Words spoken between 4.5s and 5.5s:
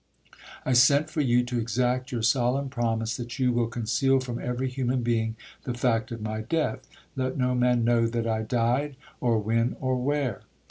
human being